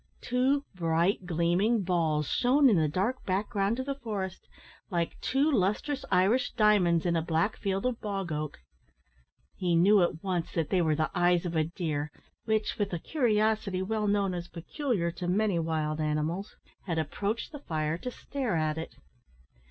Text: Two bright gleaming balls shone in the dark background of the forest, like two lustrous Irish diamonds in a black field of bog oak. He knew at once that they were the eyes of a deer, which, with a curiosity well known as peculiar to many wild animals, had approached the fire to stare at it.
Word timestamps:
Two 0.19 0.65
bright 0.73 1.27
gleaming 1.27 1.83
balls 1.83 2.27
shone 2.27 2.71
in 2.71 2.75
the 2.75 2.87
dark 2.87 3.23
background 3.23 3.77
of 3.77 3.85
the 3.85 3.93
forest, 3.93 4.47
like 4.89 5.21
two 5.21 5.51
lustrous 5.51 6.03
Irish 6.09 6.53
diamonds 6.53 7.05
in 7.05 7.15
a 7.15 7.21
black 7.21 7.55
field 7.55 7.85
of 7.85 8.01
bog 8.01 8.31
oak. 8.31 8.57
He 9.53 9.75
knew 9.75 10.01
at 10.01 10.23
once 10.23 10.51
that 10.53 10.71
they 10.71 10.81
were 10.81 10.95
the 10.95 11.11
eyes 11.13 11.45
of 11.45 11.55
a 11.55 11.65
deer, 11.65 12.11
which, 12.45 12.79
with 12.79 12.91
a 12.93 12.97
curiosity 12.97 13.83
well 13.83 14.07
known 14.07 14.33
as 14.33 14.47
peculiar 14.47 15.11
to 15.11 15.27
many 15.27 15.59
wild 15.59 15.99
animals, 16.01 16.55
had 16.87 16.97
approached 16.97 17.51
the 17.51 17.59
fire 17.59 17.99
to 17.99 18.09
stare 18.09 18.55
at 18.55 18.79
it. 18.79 18.95